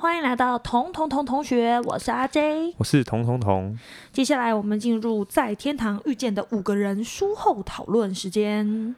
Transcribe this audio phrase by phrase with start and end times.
[0.00, 2.72] 欢迎来到童童童同学，我是阿 J。
[2.78, 3.76] 我是童童童。
[4.12, 8.94] 接下来我们进入在天堂遇见的五个人书后讨论时间。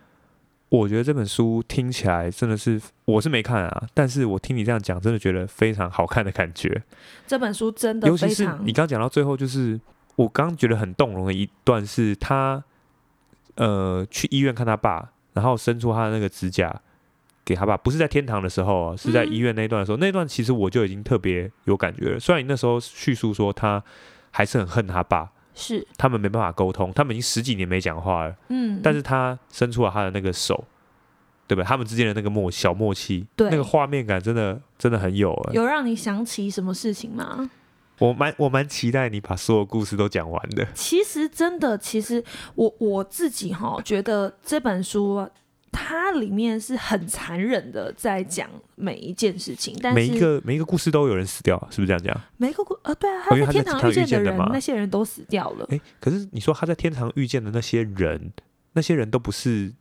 [0.68, 6.82] 我觉得这本书听起来真的是，我是没看啊，但是我听你这样讲，真的觉得非常好看的感觉。
[7.26, 9.80] 这本书真的尤其是你刚讲到最后，就是
[10.16, 12.62] 我刚觉得很动容的一段，是他
[13.54, 16.78] 呃去医院看他爸，然后伸出他的那个指甲
[17.50, 22.20] 给他爸，不是在天堂的时候啊，是在医院那一段的时候，那段其实我就已经特别有感觉了。
[22.20, 23.82] 虽然你那时候叙述说他
[24.30, 28.36] 还是很恨他爸，是他们没办法沟通，他们已经十几年没讲话了。
[28.50, 30.64] 嗯，但是他伸出了他的那个手，
[31.48, 31.64] 对吧？
[31.64, 37.50] 他们之间的那个默小默契，对那个画面感真的真的很有哎、有让你想起什么事情吗？
[37.98, 40.64] 我蛮我蛮期待你把所有故事都讲完的。
[40.72, 45.28] 其实真的，其实我我自己哈觉得这本书
[45.72, 52.20] 它里面是很残忍的在讲每一件事情，但是每一个每一个故事都有人死掉，是不是这样讲？
[52.36, 55.66] 每一个故呃对啊，他在在天堂遇见的人那些人都死掉了。
[55.70, 58.32] 哎、可是你说他在天堂遇见的那些人，
[58.72, 59.72] 那些人都不是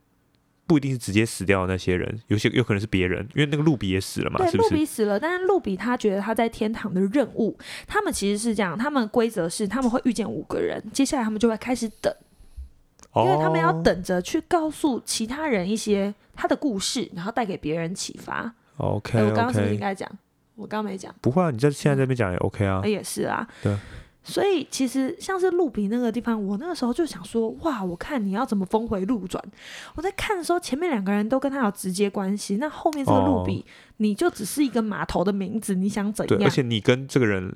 [0.66, 4.74] 不一定是直接死掉的那些人，有些有可能是别人，因为那个路比也死了嘛，对，路是不是？
[4.76, 12.14] 比死了，但是路比他觉得他在天堂的任务，他们其实是这样，他们规则是他们会遇见五个人，接下来他们就会开始等，
[13.16, 18.52] 因为他们要哦等着去告诉其他人一些他的故事，然后带给别人启发。
[18.76, 20.10] OK 哎我刚刚是不是应该讲？
[20.54, 22.88] 我刚刚没讲，不会啊，你在现在这边讲也 OK 啊呃。
[22.88, 23.46] 也是啊。
[23.62, 23.76] 对。
[24.22, 29.42] 所以其实像是路比那个地方，我那个时候就想说，哇，我看你要怎么峰回路转。
[29.94, 33.64] 我在看的时候，前面两个人都跟他有直接关系，那后面这个路比，
[33.96, 36.42] 你就只是一个码头的名字，你想怎样？
[36.44, 37.50] 而且你跟这个人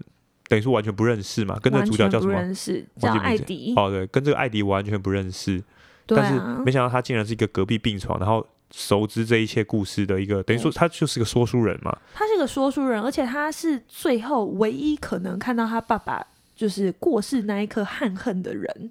[0.49, 2.33] 等于说完全不认识嘛，跟这个主角叫什么？
[2.33, 3.73] 认识，叫艾迪。
[3.77, 5.63] 哦，对，跟这个艾迪完全不认识，
[6.07, 11.97] 对但是啊没，想到他竟然是一个隔壁病床，然后熟知这一切故事的一个，等于说他就是个说书人嘛。
[12.13, 18.91] 他是个说书人，而且他是最后唯一可能看到他爸爸就是过世那一刻憾恨的人，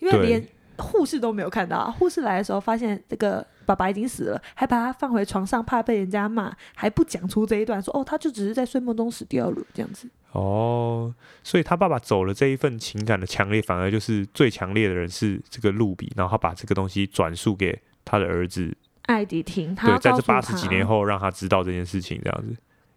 [0.00, 1.90] 因为对连护士都没有看到。
[1.92, 10.08] 护士来的时候发现这个爸爸已经死了，还把他放回床上，怕被人家骂，还不讲出这一段，说哦，他就只是在睡梦中死掉了这样子。
[10.32, 22.54] 哦，所以他爸爸走了这一份情感的强烈，反而就是最强烈的人是这个路比，然后他把这个东西转述给他的儿子，艾迪听，他对，在这八十几年后让他知道这件事情，这样子。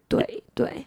[0.08, 0.86] 对对，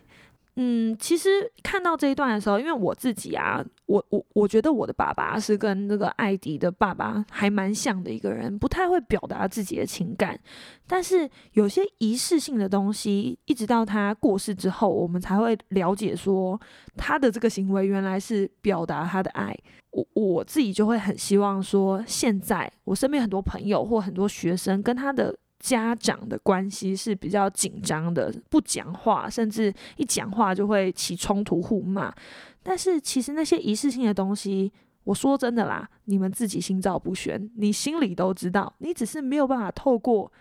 [0.57, 1.29] 嗯，其实
[1.61, 10.39] 看到这一段的时候，因为我自己啊，我我我觉得我的爸爸是跟这个艾迪的爸爸还蛮像的一个人，不太会表达自己的情感，
[10.87, 16.59] 但是有些仪式性的东西，一直到他过世之后，我们才会了解说
[16.95, 19.53] 他的这个行为原来是表达他的爱。
[19.91, 32.13] 我我自己就会很希望说，现在我身边很多朋友或很多学生跟他的家长的关系是比较紧张的，不讲话，甚至一讲话就会起冲突互骂。
[32.61, 34.71] 但是其实那些仪式性的东西，
[35.05, 40.31] 我说真的啦，你们自己心照不宣，你心里都知道，你只是没有办法透过，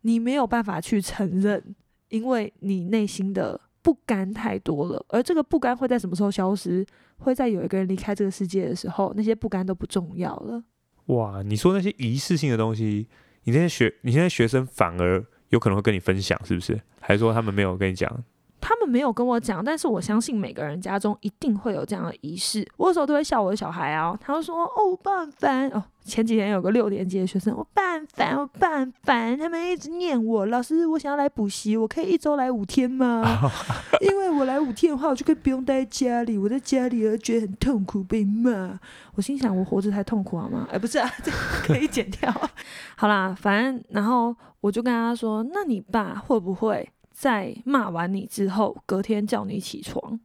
[0.00, 1.62] 你没有办法去承认，
[2.08, 5.06] 因为你内心的不甘太多了。
[5.10, 6.84] 而这个不甘会在什么时候消失？
[7.18, 10.64] 会在有一个人离开这个世界的时候，那些不甘都不重要了。
[11.06, 13.06] 哇，你说那些仪式性的东西，
[13.44, 16.80] 你那些学，你现在学生反而有可能会跟你分享，是不是？
[17.00, 18.24] 还是说他们没有跟你讲？
[18.60, 22.66] 他们没有跟我讲，但是我相信每个人家中一定会有这样的仪式。
[22.76, 33.22] 我有时候都会笑我的小孩啊，他会说：“哦，我爸很烦哦。”前几天有个六年级的学生，我爸很烦，我爸很烦，他们一直念我，老师，我想要来补习，我可以一周来五天吗？
[34.00, 38.80] 因为我来五天的话，我就可以不用待在家里，我在家里而觉得很痛苦，被骂。
[39.14, 40.66] 我心想，我活着才痛苦好吗？
[40.72, 42.34] 哎，不是啊，这个可以剪掉。
[42.96, 50.18] 好啦，反正然后我就跟他说：“那你爸会不会？”在骂完你之后，隔天叫你起床。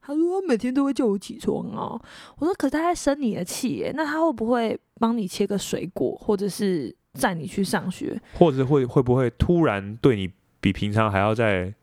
[0.00, 2.00] 他说每天都会叫我起床哦。
[2.38, 8.16] 我说可是他在生你的气耶，那他会不会帮你切个水果，或者是载你去上学？
[8.38, 10.30] 或者会会不会突然对你
[10.60, 11.74] 比平常还要再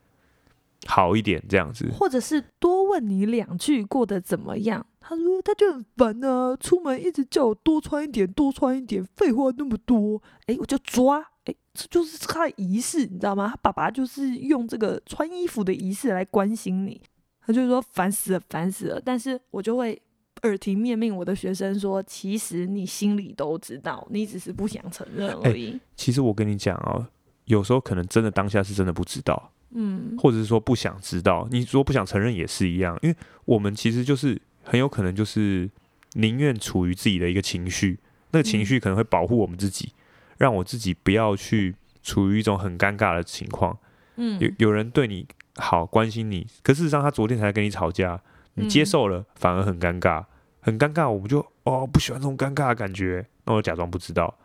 [0.86, 1.86] 好一点这样子？
[1.92, 4.86] 或者是多问你两句过得怎么样？
[4.98, 10.22] 他说他就很烦啊，出门一直叫我多穿一点，多穿一点，废话那么多。
[10.46, 13.48] 诶，我就抓，诶，这就是他的仪式，你知道吗？
[13.48, 17.00] 他爸爸就是用这个穿衣服的仪式来关心你。
[17.40, 19.00] 他就说烦死了，烦死了。
[19.02, 19.98] 但是我就会
[20.42, 25.80] 耳提面命我的学生说，其实你心里都知道，你只是不想承认而已。
[25.96, 27.06] 其实我跟你讲哦，
[27.46, 31.48] 有时候可能真的当下是真的不知道，嗯，或者是说不想知道。
[31.50, 33.16] 你说不想承认也是一样，因为
[33.46, 35.70] 我们其实就是很有可能就是
[36.12, 37.98] 宁愿处于自己的一个情绪，
[38.32, 39.90] 那个情绪可能会保护我们自己，
[40.38, 43.78] 让我自己不要去处于一种很尴尬的情况。
[44.16, 45.26] 嗯有有人对你
[45.56, 48.20] 好关心你，可事实上他昨天才跟你吵架，
[48.54, 50.24] 你接嗯受了反而很尴尬，
[50.60, 54.38] 很尴尬，我们就哦不喜欢这种尴尬的感觉，那我假装不知道。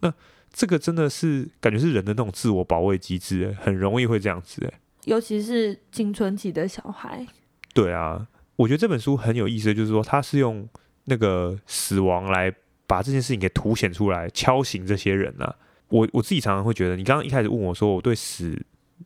[0.00, 0.12] 那
[0.52, 4.64] 这个真的是感觉是人的那种自我保卫机制，欸很容易会这样子。
[4.66, 7.24] 哎，尤其是青春期的小孩，
[7.72, 8.26] 对啊，
[8.56, 10.68] 我觉得这本书很有意思，就是说它是用
[11.04, 12.52] 那个死亡来
[12.90, 15.54] 把这件事情给凸显出来，敲醒这些人啊。
[15.90, 18.50] 我我自己常常会觉得，你刚刚一开始问我说我对死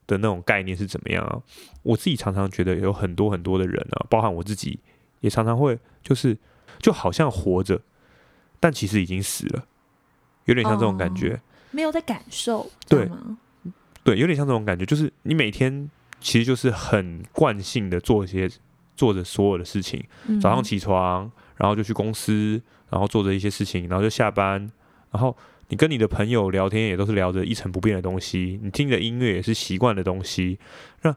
[0.07, 1.39] 的那种概念是怎么样啊？
[1.83, 4.81] 我自己常常觉得有很多很多的人啊，包含我自己，
[5.21, 6.35] 也常常会就是
[6.79, 7.79] 就好像活着，
[8.59, 9.67] 但其实已经死了，
[10.47, 11.39] 有点像这种感觉。
[11.71, 13.37] 没有在感受，对吗？
[14.03, 15.91] 对，有点像这种感觉，就是你每天
[16.21, 18.51] 其实就是很惯性的做一些
[18.97, 22.61] 做着所有的事情，嗯早上起床，然后就去公司，
[22.91, 24.71] 然后做着一些事情，然后就下班，
[25.11, 25.37] 然后
[25.69, 30.59] 你跟你的朋友聊天也都是聊着一成不变的东西，你听的音乐也是习惯的东西，
[31.03, 31.15] 那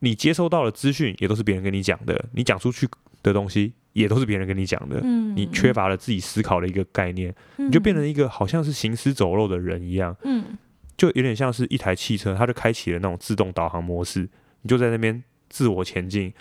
[0.00, 2.88] 你接收到的资讯也都是别人跟你讲的，你讲出去
[3.22, 10.16] 的东西也都是别人跟你讲的，嗯你缺乏了自己思考的一个概念，你你就变成一个好像是行尸走肉的人一样。
[10.22, 10.56] 嗯
[10.96, 14.28] 就有点像是一台汽车，它就开启了那种自动导航模式，
[14.62, 16.32] 你就在那边自我前进。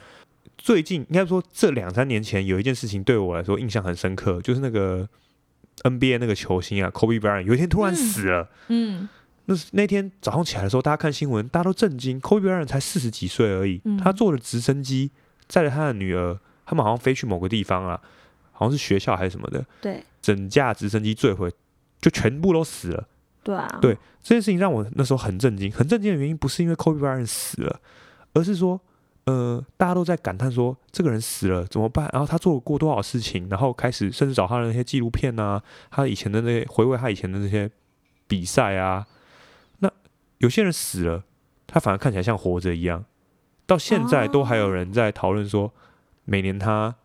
[0.58, 5.08] 最近应该说这两三年前有一件事情对我来说印象很深刻，就是那个
[5.84, 8.50] NBA 那个球星啊，Kobe Bryant 有一天突然嗯死了。
[8.68, 9.10] 嗯
[9.46, 12.20] 那是那天早上起来的时候，大家看新闻，大家都震惊。
[12.20, 15.12] Kobe Bryant 才四十几岁而已，嗯他坐了直升机
[15.48, 18.02] 载着他的女儿，他们好像飞去某个地方啊，
[18.52, 21.50] 好像是学校还是什么的，对整架直升机坠毁，
[22.02, 23.08] 就全部都死了。
[23.42, 27.80] 对啊，对这件事情让我那时候很震惊，很震惊的原因不是因为 Kobe Bryant 死了，
[28.34, 28.82] 而是说，
[29.28, 32.10] 呃，大家都在感叹说这个人死了怎么办？
[32.14, 37.70] 然后他做过多少事情，然后开始甚至找他的那些纪录片啊，他以前的那些回味他以前的那些
[38.26, 39.06] 比赛啊。
[39.80, 39.92] 那
[40.38, 41.26] 有些人死了，
[41.68, 43.04] 他反而看起来像活着一样，
[43.66, 45.74] 到现在都还有人在讨论说，
[46.24, 46.96] 每年他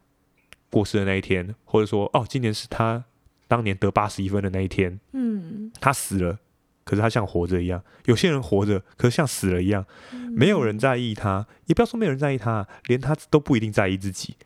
[0.71, 3.05] 过世的那一天，或者说哦，今年是他
[3.49, 5.01] 当年得八十一分的那一天。
[5.11, 6.39] 嗯，他死了，
[6.85, 7.83] 可是他像活着一样。
[8.07, 9.85] 有些人活着，可是像死了一样，
[10.31, 14.37] 没有人在意他，也不要说没有人在意他，连他都不一定在意自己。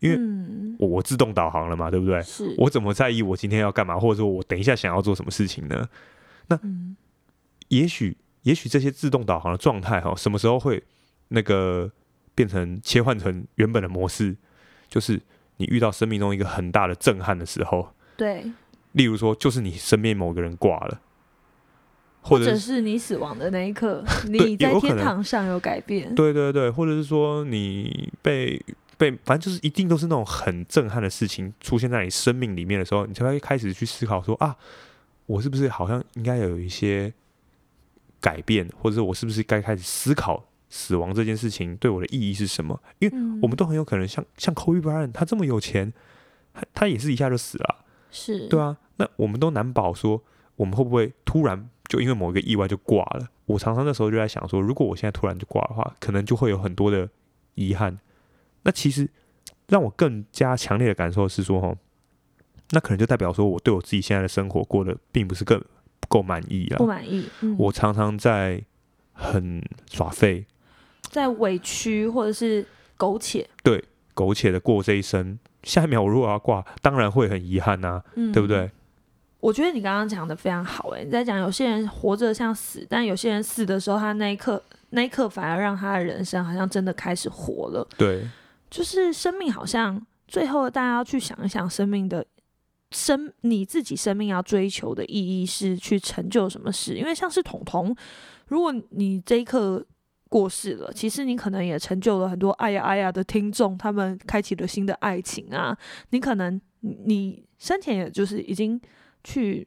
[0.00, 2.20] 因为嗯我我自动导航了嘛，对不对？
[2.22, 5.88] 是我怎么在意我今天要干嘛，或者说我等一下想要做什么事情呢？
[6.62, 6.96] 嗯
[7.68, 10.82] 也许也许这些自动导航的状态哈，什么时候会
[11.28, 11.90] 那个
[12.34, 14.36] 变成切换成原本的模式？
[14.88, 15.20] 就是
[15.56, 18.44] 你遇到生命中一个很大的震撼的时候，对，
[18.92, 21.00] 例如说，就是你身边某个人挂了，
[22.24, 28.60] 或者是是你死亡的那一刻， 你在天堂上有改变，对对对，或者是说你被
[28.96, 34.56] 被，反正就是一定都是那种很震撼的事情出现在你生命里面的时候，你才会开始去思考说啊，
[35.26, 37.12] 我是不是好像应该有一些
[38.20, 42.80] 改变，或者是我是不是该开始思考死亡这件事情对我的意义是什么？
[43.00, 45.92] 因为嗯我们都很有可能像像 Kobe Bryant，他这么有钱，
[46.54, 50.22] 他他也是一下就死了啊、是，对啊，那我们都难保说，
[50.56, 53.28] 我们会不会突然就因为某一个意外就挂了？
[53.46, 57.08] 我常常那时候就在想说，如果我现在突然就挂的话，可能就会有很多的
[57.54, 57.98] 遗憾。
[58.62, 59.08] 那其实
[59.68, 61.74] 让我更加强烈的感受是说，哈，
[62.70, 65.60] 那可能就代表说我对我自己现在的生活过得并不是更
[66.00, 66.78] 不够满意了。
[66.78, 68.64] 不满意，嗯我常常在
[69.12, 70.46] 很耍废、
[71.02, 72.66] 在委屈或者是
[72.96, 73.84] 苟且，对
[74.14, 75.38] 苟且的过这一生。
[75.62, 78.70] 下一秒我如果要挂，当然会很遗憾呐、嗯，对不对？？
[79.44, 87.86] 我觉得你刚刚讲的非常好，诶，你在讲有些人活着像死，但有些人死的时候，他那一刻那一刻反而让他的人生好像真的开始活了。
[87.98, 88.26] 对，
[88.70, 92.24] 就是生命好像最后大家要去想一想，生命的
[92.92, 96.94] 生你自己生命要追求的意义是去成就什么事？
[96.94, 97.94] 因为像是彤彤，
[98.46, 99.84] 如果你这一刻
[100.30, 105.76] 过世了，其实你可能也成就了很多哎呀哎呀的听众，他们开启了新的爱情啊。
[106.08, 108.80] 你可能你你生前也就是已经
[109.24, 109.66] 去。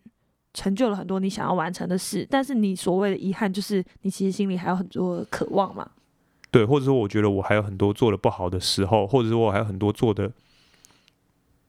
[0.54, 5.88] 成就了很多你想要完成的事，但是你所谓的遗憾，就是你其实心里还有很多渴望嘛。
[6.50, 10.32] 对，或者说我觉得我还有很多做的不好的时候，或者说我还有很多做的，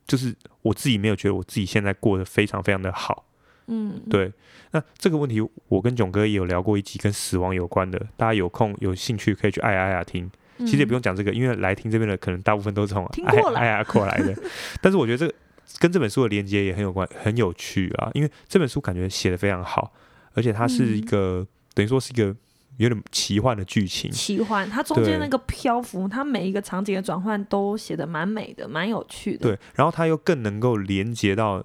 [0.07, 3.27] 就是我自己没有觉得我自己现在过得非常非常的好。
[3.67, 4.33] 嗯，对，
[4.71, 10.31] 那这个问题我跟囧哥也有聊过一集跟死亡有关的，大家有空有兴趣可以去爱爱呀听。
[10.57, 14.35] 嗯，其实也不用讲这个，因为来听这边的可能大部分都是从爱爱呀过来的。
[14.81, 15.35] 但是我觉得这个
[15.79, 19.93] 跟这本书的连接也很有关，很有趣啊，因为这本书感觉写的非常好，
[20.33, 22.35] 而且它是一嗯个、等于说是一个
[22.79, 24.11] 有点奇幻的剧情。
[24.11, 31.63] 奇幻，它中间那个漂浮，它每一个场景的转换都写的蛮美的，蛮有趣的。，对，然后它又更能够连接到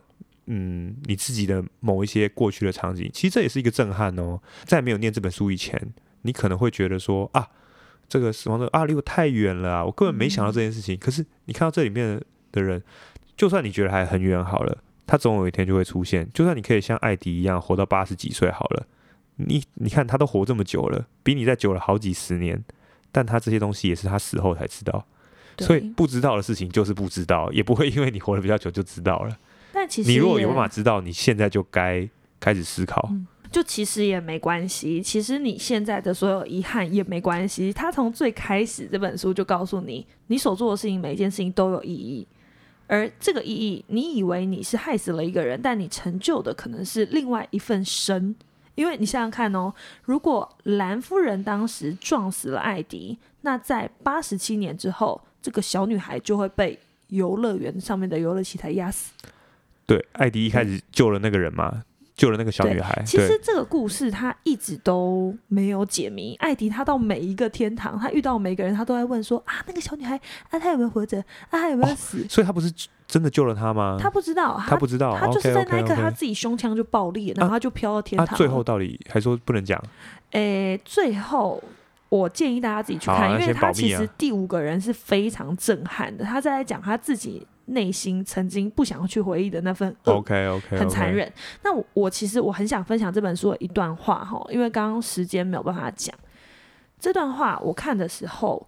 [0.48, 4.39] 嗯你自己的某一些过去的场景，其实这也是一个震撼哦。
[4.65, 5.93] 在没有念这本书以前，
[6.24, 7.48] 你可能会觉得说啊，
[8.10, 10.98] 这个死亡的啊离我太远了啊，我根本没想到这件事情。
[10.98, 12.19] 可是你看到这里面
[12.51, 12.83] 的人，
[13.35, 16.29] 就算你觉得还很远好了，他总有一天就会出现。
[16.33, 18.85] 就算你可以像艾迪一样活到八十几岁好了，
[19.37, 22.63] 你你看他都活这么久了，比你再久了好几十年，
[23.11, 25.05] 但他这些东西也是他死后才知道。
[25.59, 29.37] 所以不知道的事情就是不知道，也不会因为你活得比较久就知道了。
[29.71, 32.07] 但其实你如果有办法知道，你现在就该
[32.39, 33.09] 开始思考。
[33.11, 37.71] 嗯就其实也没关系，其实你现在的所有遗憾也没关系。
[37.71, 42.27] 他从最开始这本书就告诉你，你所做的事情每一件事情都有意义，
[42.87, 48.35] 而这个意义，你以为你是害死了一个人，但你成就的可能是另外一份生。
[48.75, 49.71] 因为你想想看哦，
[50.03, 59.11] 如果兰夫人当时撞死了艾迪，那在八十七年之后，这个小女孩就会被游乐园上面的游乐器材压死。
[59.85, 61.83] 对，艾迪一开始救了那个人嘛，
[62.15, 63.01] 救了那个小女孩。
[63.05, 66.36] 其实，这个故事他一直都没有解谜。
[66.36, 70.15] 艾迪他到每一个天堂，他遇到每个人，他都在问说啊，那个小女孩
[70.50, 71.20] 啊，她有没有活着？
[71.50, 72.25] 啊，她有没有死？
[72.29, 72.72] 所以他不是
[73.08, 73.98] 真的救了她吗？
[74.00, 75.17] 他不知道，他不知道。
[75.17, 79.82] 他就是在那一刻他自己胸腔就爆裂，然后他就飘到天堂最后到底还说不能讲？
[80.32, 81.62] 诶，最后
[82.10, 91.13] 我建议大家自己去看，因为他其实第五个人是非常震撼的，他在讲他自己内心曾经不想要去回忆的那份恶 OK OK，很残。
[91.13, 91.32] 忍。
[91.63, 96.13] 那我我其实我很想分享这本书的一段话哈，因为刚刚时间没有办法讲
[97.00, 97.60] 这段话。
[97.63, 98.67] 我看的时候，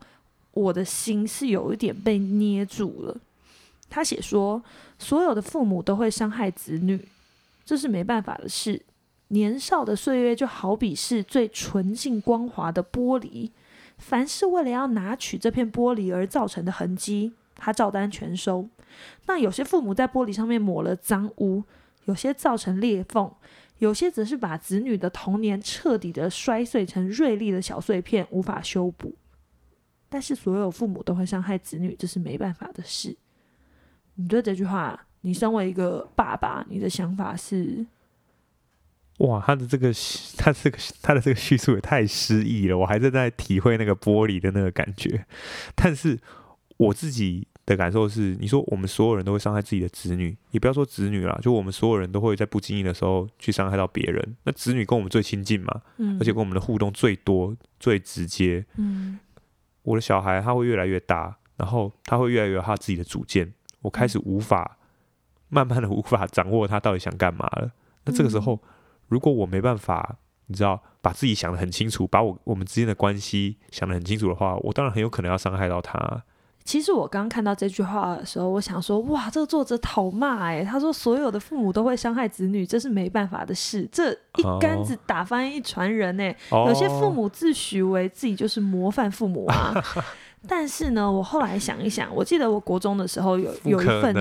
[0.52, 3.18] 我的心是有一点被捏住了。
[3.90, 4.62] 他写说，
[4.98, 7.08] 所有的父母都会伤害子女，
[7.64, 8.82] 这是没办法的事。
[9.30, 13.50] 年少的岁月就好比是最纯净光滑的玻璃，
[13.98, 18.68] 凡是为了要拿取这片玻璃而造成的痕迹，他照单全收。
[19.28, 21.64] 那有些父母在玻璃上面抹了脏污，
[22.06, 23.32] 有些造成裂缝，
[23.80, 29.16] 有些则是把子女的童年彻底的摔碎成锐利的小碎片，无法修补。
[30.08, 33.18] 但是所有父母都会伤害子女，这是没办法的事。
[34.16, 37.86] 你对这句话，你身为一个爸爸，你的想法是？
[39.20, 39.92] 哇，他的这个
[40.38, 45.25] 他这个他的这个叙述也太诗意了，我还在在体会那个玻璃的那个感觉。
[45.74, 46.20] 但是
[46.78, 54.36] 我自己的感受是，你说我们所有人都会伤害自己的子女，也不要说子女啦，就我们所有人都会在不经意的时候去伤害到别人。
[54.43, 58.65] 那子女跟我们最亲近嘛，嗯，而且跟我们的互动最多、最直接。
[58.77, 59.19] 嗯
[59.84, 64.77] 我的小孩他会越来越大，然后他会越来越有他自己的主见，我开始无法，
[65.50, 67.72] 慢慢的无法掌握他到底想干嘛了。
[68.05, 68.60] 那这个时候，
[69.07, 70.17] 如果我没办法，
[70.48, 76.24] 你知道，把自己想的很清楚，把我我们之间的关系想的很清楚的话，我当然很有可能要伤害到他。
[76.65, 89.75] 其实我刚看到这句话的时候，我想说，哇，这个作者讨骂哎、他说所有的父母都会伤害子女，这是没办法的事，这一竿子打翻一船人哎、哦有些父母自诩为自己就是模范父母啊，
[90.48, 94.13] 但是呢，我后来想一想，我记得我国中的时候有有一份？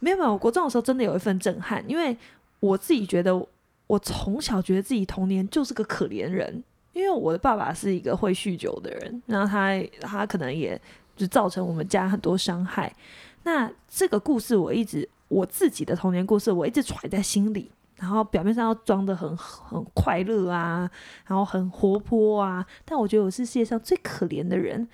[0.00, 2.16] 没有没有，我国中的时候真的有一份震撼，因为
[2.58, 3.40] 我自己觉得
[3.86, 10.80] 我从小觉得自己童年就是个可怜人，因为我的爸爸是一个会酗酒的人，然后他他可能也
[11.18, 12.94] 就造成我们家很多伤害。
[13.42, 17.70] 那这个故事我一直我自己的童年故事，我一直揣在心里。
[17.96, 20.88] 然后表面上要装的很很快乐啊，
[21.26, 24.88] 然后很活泼啊，但我觉得我是世界上最可怜的人。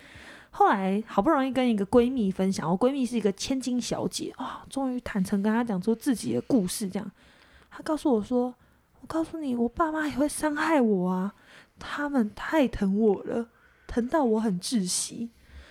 [0.49, 6.89] 后来好不容易跟一个闺蜜分享，我闺蜜是一个千金小姐啊、终于坦诚跟她讲出自己的故事。
[6.89, 7.11] 这样，
[7.71, 8.55] 她告诉我说
[9.03, 11.35] ：“我告诉你，我爸妈也会伤害我啊，
[11.79, 13.49] 他们太疼我了，
[13.87, 15.29] 疼到我很窒息。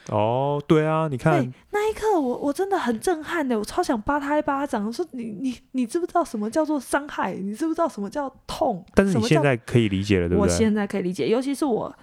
[0.09, 7.33] 哦，对啊，你看，那一刻我我真的很震撼的，我超想扒他一巴掌，说你你你知不知道什么叫做伤害？
[7.35, 8.85] 你知不知道什么叫痛？
[8.93, 10.51] 但是你现在可以理解了，对不对？
[10.53, 11.95] 我现在可以理解，尤其是我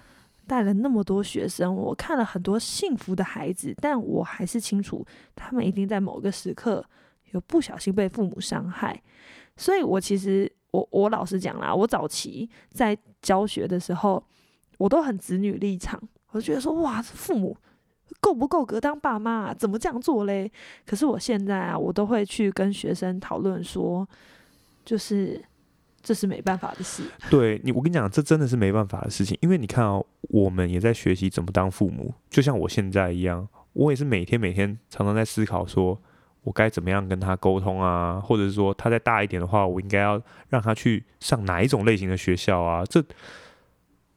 [0.47, 5.05] 带了那么多学生，我看了很多幸福的孩子，但我还是清楚，
[5.35, 6.83] 他们一定在某个时刻
[7.31, 8.99] 有不小心被父母伤害。
[9.55, 14.23] 所以，我其实我我老实讲啦，我早期在教学的时候，
[14.79, 17.55] 我都很子女立场，我就觉得说，哇，这父母
[18.19, 19.53] 够不够格当爸妈、啊？
[19.53, 20.51] 怎么这样做嘞？
[20.85, 24.07] 可是我现在啊，我都会去跟学生讨论说，
[24.83, 25.41] 就是
[26.01, 27.03] 这是没办法的事。
[27.29, 35.99] 对你，我跟你讲，这真的是没办法的事情，因为你看哦，我们也在学习怎么当父母，就像我现在一样，我也是每天每天常常在思考说，
[36.43, 43.03] 我该怎么样跟他沟通啊，或者是说他再大一点的话，我应该要让他去上哪一种类型的学校啊，这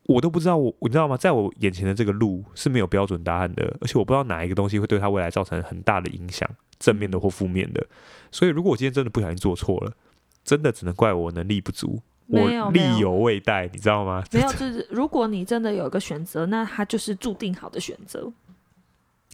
[0.06, 1.16] 我都不知道我，你知道吗？
[1.16, 7.86] 在我眼前的这个路是没有标准答案的，而且我不知道哪一个东西会对他未来造成很大的影响，正面的或负面的。
[8.30, 9.92] 所以，如果我今天真的不小心做错了，
[10.44, 14.22] 真的只能怪我能力不足，我力有未逮，你知道吗？
[14.30, 18.30] 没有， 就是如果你真的有一个选择，那它就是注定好的选择。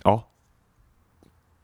[0.05, 0.23] 哦，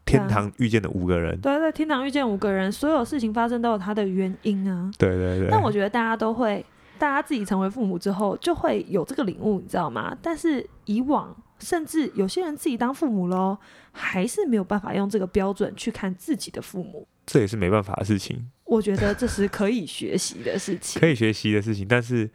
[0.05, 4.91] 天堂遇见的五个人，对对，天堂遇见五个人，所有事情发生都有它的原因啊。
[4.99, 5.49] 对对对。
[5.49, 6.65] 但我觉得大家都会，
[6.99, 10.17] 大家自己成为父母之后，就会有这个领悟，你知道吗？
[10.21, 13.57] 但是以往，甚至有些人自己当父母喽，
[13.93, 17.07] 还是没有办法用这个标准去看自己的父母。
[17.27, 21.01] 这也是没办法的事情，我觉得这是可以学习的事情。
[21.01, 21.87] 可以学习的事情。
[21.89, 22.31] 但是，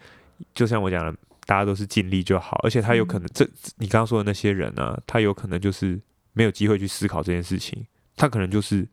[0.53, 5.99] 就像我讲的，大家都是尽力就好，而且他有可能，这你刚刚说的那些人呢、他有可能就是
[6.33, 7.85] 没有机会去思考这件事情，
[8.17, 8.85] 他可能就是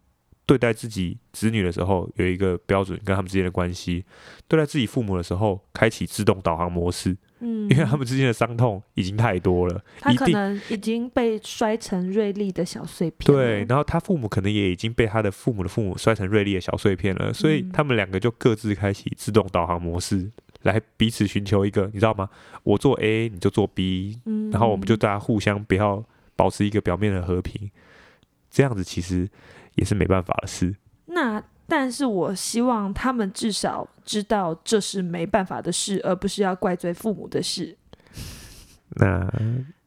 [0.49, 4.02] 对待自己子女的时候有一个标准跟他们之间的关系，
[4.49, 13.26] 对待自己父母的时候开启自动导航模式，嗯，因为他们之间的伤痛已经太多了，他可能已经被摔成锐利的小碎片。
[13.26, 20.31] 对，然后他父母可能也已经被他的父母的父母摔成锐利的小碎片了，所以嗯他们两个就各自开启自动导航模式，
[20.62, 22.26] 来彼此寻求一个，你知道吗？
[22.62, 26.02] 我做 A，你就做 B，嗯，然后我们就大家互相不要
[26.35, 27.71] 保持一个表面的和平，
[28.50, 29.28] 这样子其实
[29.78, 30.76] 也是没办法的事。
[31.06, 37.76] 那，但是我希望他们至少知道这是没办法的事，而不是要怪罪父母的事。
[38.97, 39.26] 那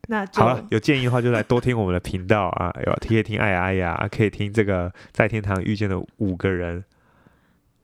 [0.07, 6.83] 那好了，有建议的话就来多听我们的频道啊，有可以听哎呀哎呀，可以听这个在天堂遇见的五个人。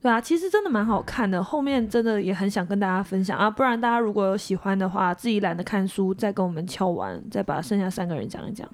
[0.00, 3.50] 对啊，其实真的蛮好看的，后面真的也很想跟大家分享啊。
[3.50, 8.68] 不然大家如果有喜欢的话，自己懒得看书，再跟我们敲完，再把剩下三个人讲一讲。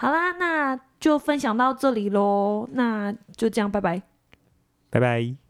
[0.00, 4.00] 好啦，那就分享到这里喽，那就这样，拜拜。
[4.90, 5.47] 拜拜。